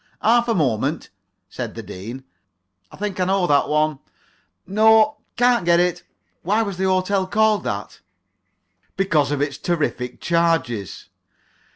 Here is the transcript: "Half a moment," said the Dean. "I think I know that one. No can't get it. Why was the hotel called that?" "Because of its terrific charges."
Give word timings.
"Half 0.23 0.47
a 0.47 0.55
moment," 0.55 1.11
said 1.47 1.75
the 1.75 1.83
Dean. 1.83 2.23
"I 2.91 2.97
think 2.97 3.19
I 3.19 3.25
know 3.25 3.45
that 3.45 3.69
one. 3.69 3.99
No 4.65 5.17
can't 5.35 5.63
get 5.63 5.79
it. 5.79 6.01
Why 6.41 6.63
was 6.63 6.77
the 6.77 6.85
hotel 6.85 7.27
called 7.27 7.63
that?" 7.65 7.99
"Because 8.97 9.29
of 9.31 9.41
its 9.43 9.59
terrific 9.59 10.19
charges." 10.19 11.09